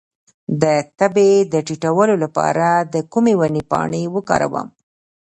[0.61, 0.63] د
[0.99, 4.67] تبې د ټیټولو لپاره د کومې ونې پاڼې وکاروم؟